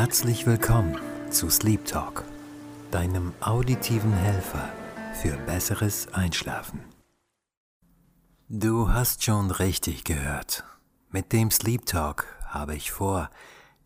Herzlich 0.00 0.46
willkommen 0.46 0.98
zu 1.30 1.50
Sleep 1.50 1.84
Talk, 1.84 2.24
deinem 2.90 3.34
auditiven 3.42 4.14
Helfer 4.14 4.72
für 5.12 5.36
besseres 5.36 6.08
Einschlafen. 6.14 6.82
Du 8.48 8.94
hast 8.94 9.22
schon 9.22 9.50
richtig 9.50 10.04
gehört. 10.04 10.64
Mit 11.10 11.34
dem 11.34 11.50
Sleep 11.50 11.84
Talk 11.84 12.24
habe 12.46 12.76
ich 12.76 12.92
vor, 12.92 13.28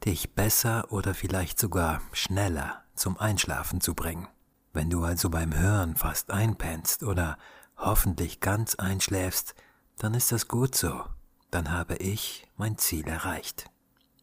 dich 0.04 0.34
besser 0.34 0.92
oder 0.92 1.14
vielleicht 1.14 1.58
sogar 1.58 2.00
schneller 2.12 2.84
zum 2.94 3.18
Einschlafen 3.18 3.80
zu 3.80 3.94
bringen. 3.94 4.28
Wenn 4.72 4.90
du 4.90 5.02
also 5.02 5.30
beim 5.30 5.52
Hören 5.52 5.96
fast 5.96 6.30
einpennst 6.30 7.02
oder 7.02 7.38
hoffentlich 7.76 8.38
ganz 8.38 8.76
einschläfst, 8.76 9.56
dann 9.98 10.14
ist 10.14 10.30
das 10.30 10.46
gut 10.46 10.76
so. 10.76 11.06
Dann 11.50 11.72
habe 11.72 11.96
ich 11.96 12.46
mein 12.56 12.78
Ziel 12.78 13.08
erreicht. 13.08 13.68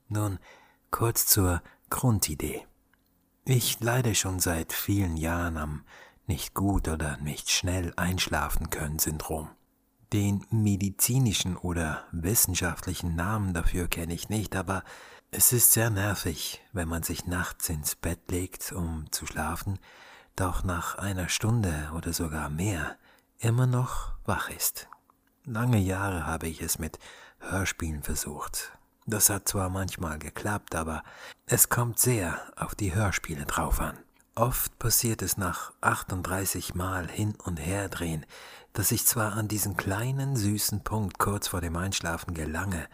Nun, 0.07 0.39
kurz 0.89 1.25
zur 1.25 1.61
Grundidee. 1.91 2.65
Ich 3.45 3.79
leide 3.79 4.15
schon 4.15 4.39
seit 4.39 4.73
vielen 4.73 5.18
Jahren 5.18 5.57
am 5.57 5.83
nicht 6.25 6.55
gut 6.55 6.87
oder 6.87 7.18
nicht 7.18 7.51
schnell 7.51 7.93
einschlafen 7.97 8.71
können 8.71 8.97
Syndrom. 8.97 9.49
Den 10.13 10.46
medizinischen 10.49 11.57
oder 11.57 12.05
wissenschaftlichen 12.11 13.15
Namen 13.15 13.54
dafür 13.54 13.87
kenne 13.87 14.13
ich 14.13 14.29
nicht, 14.29 14.55
aber 14.55 14.83
es 15.29 15.54
ist 15.54 15.73
sehr 15.73 15.89
nervig, 15.89 16.61
wenn 16.71 16.87
man 16.87 17.04
sich 17.04 17.27
nachts 17.27 17.69
ins 17.69 17.96
Bett 17.96 18.19
legt, 18.32 18.71
um 18.71 19.11
zu 19.11 19.25
schlafen, 19.25 19.77
doch 20.35 20.63
nach 20.63 20.96
einer 20.96 21.29
Stunde 21.29 21.91
oder 21.96 22.13
sogar 22.13 22.49
mehr 22.49 22.97
immer 23.37 23.68
noch 23.68 24.13
wach 24.25 24.49
ist. 24.49 24.87
Lange 25.43 25.79
Jahre 25.79 26.25
habe 26.25 26.47
ich 26.47 26.61
es 26.61 26.79
mit 26.79 26.99
Hörspielen 27.39 28.01
versucht. 28.01 28.77
Das 29.05 29.29
hat 29.29 29.47
zwar 29.47 29.69
manchmal 29.69 30.19
geklappt, 30.19 30.75
aber 30.75 31.04
es 31.46 31.69
kommt 31.69 32.00
sehr 32.00 32.39
auf 32.55 32.75
die 32.75 32.94
Hörspiele 32.94 33.45
drauf 33.45 33.81
an. 33.81 33.97
Oft 34.35 34.80
passiert 34.80 35.21
es 35.21 35.38
nach 35.38 35.73
38 35.81 36.75
Mal 36.75 37.09
hin 37.09 37.35
und 37.44 37.57
her 37.57 37.89
drehen, 37.89 38.25
dass 38.73 38.91
ich 38.91 39.05
zwar 39.05 39.33
an 39.33 39.47
diesen 39.47 39.75
kleinen 39.75 40.35
süßen 40.35 40.83
Punkt 40.83 41.19
kurz 41.19 41.49
vor 41.49 41.61
dem 41.61 41.75
Einschlafen 41.75 42.33
gelange 42.33 42.88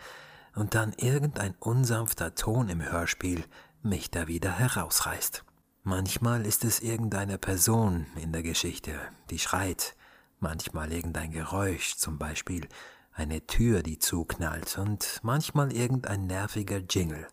und 0.56 0.74
dann 0.74 0.94
irgendein 0.94 1.54
unsanfter 1.60 2.34
Ton 2.34 2.70
im 2.70 2.82
Hörspiel 2.82 3.44
mich 3.84 4.10
da 4.10 4.28
wieder 4.28 4.52
herausreißt. 4.52 5.44
Manchmal 5.84 6.46
ist 6.46 6.66
es 6.66 6.80
irgendeine 6.80 7.38
Person 7.38 8.08
in 8.16 8.34
der 8.34 8.44
Geschichte, 8.44 9.00
die 9.30 9.40
schreit, 9.40 9.96
manchmal 10.40 10.92
irgendein 10.92 11.32
Geräusch, 11.32 11.96
zum 11.96 12.18
Beispiel 12.18 12.68
eine 13.18 13.46
Tür, 13.48 13.82
die 13.82 13.98
zuknallt 13.98 14.78
und 14.78 15.20
manchmal 15.24 15.74
irgendein 15.74 16.28
nerviger 16.28 16.78
Jingle, 16.78 17.28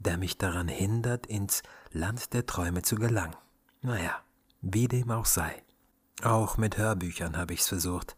der 0.00 0.18
mich 0.18 0.36
daran 0.36 0.68
hindert, 0.68 1.26
ins 1.26 1.62
Land 1.92 2.32
der 2.32 2.44
Träume 2.44 2.82
zu 2.82 2.96
gelangen. 2.96 3.36
Naja, 3.80 4.16
wie 4.60 4.88
dem 4.88 5.10
auch 5.10 5.26
sei. 5.26 5.62
Auch 6.22 6.56
mit 6.56 6.76
Hörbüchern 6.76 7.36
habe 7.36 7.54
ich's 7.54 7.68
versucht. 7.68 8.16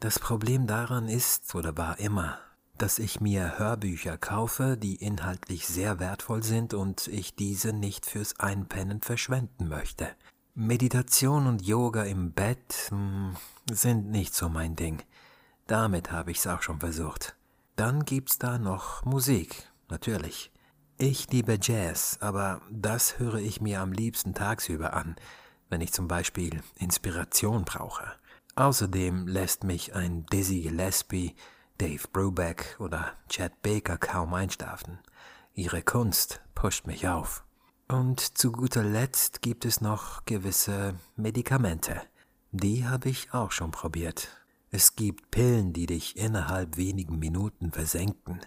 Das 0.00 0.18
Problem 0.18 0.66
daran 0.66 1.08
ist 1.08 1.54
oder 1.54 1.76
war 1.78 1.98
immer, 1.98 2.38
dass 2.76 2.98
ich 2.98 3.20
mir 3.20 3.58
Hörbücher 3.58 4.18
kaufe, 4.18 4.76
die 4.76 4.96
inhaltlich 4.96 5.66
sehr 5.66 6.00
wertvoll 6.00 6.42
sind 6.42 6.74
und 6.74 7.06
ich 7.08 7.34
diese 7.34 7.72
nicht 7.72 8.04
fürs 8.04 8.38
Einpennen 8.38 9.00
verschwenden 9.00 9.68
möchte. 9.68 10.08
Meditation 10.54 11.46
und 11.46 11.62
Yoga 11.62 12.02
im 12.02 12.32
Bett 12.32 12.90
mh, 12.90 12.98
hm, 12.98 13.36
sind 13.74 14.10
nicht 14.10 14.34
so 14.34 14.50
mein 14.50 14.76
Ding. 14.76 15.02
Damit 15.72 16.12
habe 16.12 16.32
ich's 16.32 16.46
auch 16.46 16.60
schon 16.60 16.80
versucht. 16.80 17.34
Dann 17.76 18.04
gibt's 18.04 18.36
da 18.36 18.58
noch 18.58 19.06
Musik, 19.06 19.70
natürlich. 19.88 20.52
Ich 20.98 21.30
liebe 21.30 21.56
Jazz, 21.58 22.18
aber 22.20 22.60
das 22.70 23.18
höre 23.18 23.36
ich 23.36 23.62
mir 23.62 23.80
am 23.80 23.90
liebsten 23.90 24.34
tagsüber 24.34 24.92
an, 24.92 25.16
wenn 25.70 25.80
ich 25.80 25.94
zum 25.94 26.08
Beispiel 26.08 26.62
Inspiration 26.78 27.64
brauche. 27.64 28.04
Außerdem 28.54 29.26
lässt 29.26 29.64
mich 29.64 29.94
ein 29.94 30.26
Dizzy 30.26 30.60
Gillespie, 30.60 31.34
Dave 31.78 32.06
Brubeck 32.12 32.76
oder 32.78 33.14
Chad 33.30 33.62
Baker 33.62 33.96
kaum 33.96 34.34
einschlafen. 34.34 34.98
Ihre 35.54 35.80
Kunst 35.80 36.42
pusht 36.54 36.86
mich 36.86 37.08
auf. 37.08 37.46
Und 37.88 38.20
zu 38.20 38.52
guter 38.52 38.84
Letzt 38.84 39.40
gibt 39.40 39.64
es 39.64 39.80
noch 39.80 40.26
gewisse 40.26 40.96
Medikamente. 41.16 42.02
Die 42.50 42.86
habe 42.86 43.08
ich 43.08 43.32
auch 43.32 43.52
schon 43.52 43.70
probiert. 43.70 44.41
Es 44.74 44.96
gibt 44.96 45.30
Pillen, 45.30 45.74
die 45.74 45.84
dich 45.84 46.16
innerhalb 46.16 46.78
wenigen 46.78 47.18
Minuten 47.18 47.72
versenken. 47.72 48.40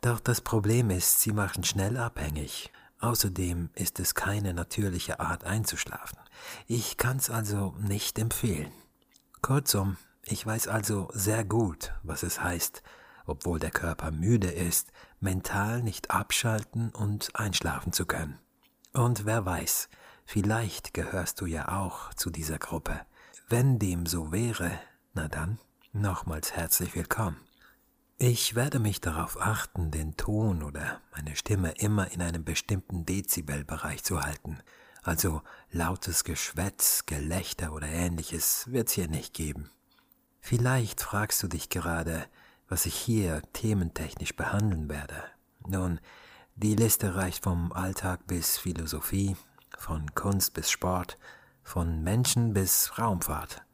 Doch 0.00 0.20
das 0.20 0.40
Problem 0.40 0.88
ist, 0.88 1.20
sie 1.20 1.32
machen 1.32 1.64
schnell 1.64 1.96
abhängig. 1.96 2.70
Außerdem 3.00 3.70
ist 3.74 3.98
es 3.98 4.14
keine 4.14 4.54
natürliche 4.54 5.18
Art 5.18 5.42
einzuschlafen. 5.42 6.16
Ich 6.68 6.96
kann's 6.96 7.28
also 7.28 7.74
nicht 7.80 8.20
empfehlen. 8.20 8.70
Kurzum, 9.42 9.96
ich 10.22 10.46
weiß 10.46 10.68
also 10.68 11.08
sehr 11.12 11.44
gut, 11.44 11.92
was 12.04 12.22
es 12.22 12.40
heißt, 12.40 12.84
obwohl 13.26 13.58
der 13.58 13.72
Körper 13.72 14.12
müde 14.12 14.52
ist, 14.52 14.92
mental 15.18 15.82
nicht 15.82 16.12
abschalten 16.12 16.90
und 16.90 17.34
einschlafen 17.34 17.92
zu 17.92 18.06
können. 18.06 18.38
Und 18.92 19.26
wer 19.26 19.44
weiß, 19.44 19.88
vielleicht 20.24 20.94
gehörst 20.94 21.40
du 21.40 21.46
ja 21.46 21.82
auch 21.82 22.14
zu 22.14 22.30
dieser 22.30 22.58
Gruppe. 22.58 23.00
Wenn 23.48 23.80
dem 23.80 24.06
so 24.06 24.30
wäre, 24.30 24.70
na 25.14 25.28
dann, 25.28 25.58
nochmals 25.92 26.56
herzlich 26.56 26.94
willkommen. 26.96 27.36
Ich 28.18 28.54
werde 28.54 28.80
mich 28.80 29.00
darauf 29.00 29.40
achten, 29.40 29.90
den 29.90 30.16
Ton 30.16 30.62
oder 30.62 31.00
meine 31.12 31.36
Stimme 31.36 31.72
immer 31.78 32.10
in 32.10 32.20
einem 32.20 32.44
bestimmten 32.44 33.06
Dezibelbereich 33.06 34.02
zu 34.02 34.22
halten. 34.22 34.58
Also 35.02 35.42
lautes 35.70 36.24
Geschwätz, 36.24 37.06
Gelächter 37.06 37.72
oder 37.72 37.86
ähnliches 37.86 38.70
wird's 38.72 38.92
hier 38.92 39.08
nicht 39.08 39.34
geben. 39.34 39.70
Vielleicht 40.40 41.00
fragst 41.00 41.42
du 41.42 41.48
dich 41.48 41.68
gerade, 41.68 42.26
was 42.68 42.86
ich 42.86 42.94
hier 42.96 43.42
thementechnisch 43.52 44.34
behandeln 44.34 44.88
werde. 44.88 45.22
Nun, 45.66 46.00
die 46.56 46.74
Liste 46.74 47.14
reicht 47.14 47.44
vom 47.44 47.72
Alltag 47.72 48.26
bis 48.26 48.58
Philosophie, 48.58 49.36
von 49.78 50.12
Kunst 50.14 50.54
bis 50.54 50.70
Sport, 50.70 51.18
von 51.62 52.02
Menschen 52.02 52.52
bis 52.52 52.98
Raumfahrt. 52.98 53.64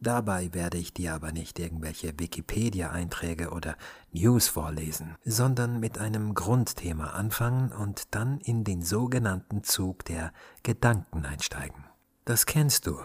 Dabei 0.00 0.54
werde 0.54 0.78
ich 0.78 0.94
dir 0.94 1.14
aber 1.14 1.32
nicht 1.32 1.58
irgendwelche 1.58 2.18
Wikipedia-Einträge 2.18 3.50
oder 3.50 3.76
News 4.12 4.46
vorlesen, 4.46 5.16
sondern 5.24 5.80
mit 5.80 5.98
einem 5.98 6.34
Grundthema 6.34 7.10
anfangen 7.10 7.72
und 7.72 8.14
dann 8.14 8.38
in 8.38 8.62
den 8.62 8.82
sogenannten 8.82 9.64
Zug 9.64 10.04
der 10.04 10.32
Gedanken 10.62 11.24
einsteigen. 11.26 11.84
Das 12.24 12.46
kennst 12.46 12.86
du. 12.86 13.00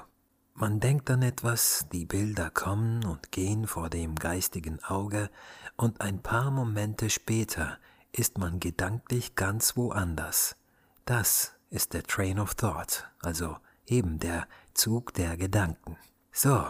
Man 0.53 0.79
denkt 0.79 1.09
an 1.09 1.23
etwas, 1.23 1.87
die 1.91 2.05
Bilder 2.05 2.51
kommen 2.51 3.03
und 3.05 3.31
gehen 3.31 3.65
vor 3.65 3.89
dem 3.89 4.13
geistigen 4.13 4.83
Auge, 4.83 5.31
und 5.75 5.99
ein 6.01 6.21
paar 6.21 6.51
Momente 6.51 7.09
später 7.09 7.79
ist 8.11 8.37
man 8.37 8.59
gedanklich 8.59 9.33
ganz 9.33 9.75
woanders. 9.75 10.55
Das 11.05 11.53
ist 11.71 11.93
der 11.93 12.03
Train 12.03 12.37
of 12.37 12.53
Thought, 12.53 13.09
also 13.23 13.57
eben 13.87 14.19
der 14.19 14.47
Zug 14.75 15.15
der 15.15 15.37
Gedanken. 15.37 15.97
So, 16.35 16.65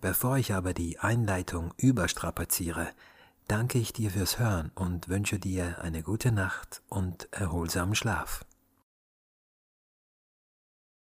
bevor 0.00 0.38
ich 0.38 0.52
aber 0.52 0.74
die 0.74 0.98
Einleitung 0.98 1.72
überstrapaziere, 1.76 2.88
danke 3.46 3.78
ich 3.78 3.92
dir 3.92 4.10
fürs 4.10 4.40
Hören 4.40 4.72
und 4.74 5.08
wünsche 5.08 5.38
dir 5.38 5.80
eine 5.82 6.02
gute 6.02 6.32
Nacht 6.32 6.82
und 6.88 7.28
erholsamen 7.30 7.94
Schlaf. 7.94 8.44